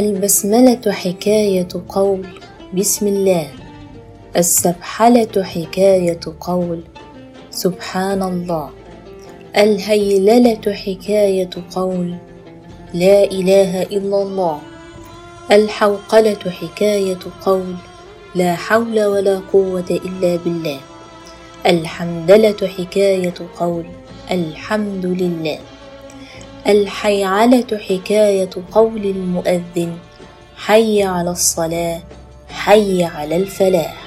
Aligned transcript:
البسملة 0.00 0.92
حكاية 0.92 1.68
قول. 1.88 2.26
بسم 2.74 3.06
الله. 3.06 3.48
السبحلة 4.36 5.42
حكاية 5.42 6.20
قول. 6.40 6.80
سبحان 7.50 8.22
الله. 8.22 8.70
الهيللة 9.56 10.64
حكاية 10.72 11.50
قول. 11.76 12.14
لا 12.94 13.24
إله 13.24 13.82
إلا 13.82 14.22
الله. 14.22 14.58
الحوقلة 15.52 16.44
حكاية 16.60 17.22
قول. 17.44 17.74
لا 18.34 18.54
حول 18.54 19.04
ولا 19.04 19.40
قوة 19.52 19.90
إلا 19.90 20.36
بالله. 20.36 20.80
الحمدلة 21.66 22.60
حكاية 22.78 23.38
قول. 23.60 23.84
الحمد 24.30 25.06
لله. 25.06 25.58
الحيعلة 26.66 27.78
حكاية 27.88 28.50
قول 28.72 29.04
المؤذن 29.04 29.98
حي 30.56 31.02
على 31.02 31.30
الصلاة 31.30 32.02
حي 32.48 33.04
على 33.04 33.36
الفلاح. 33.36 33.99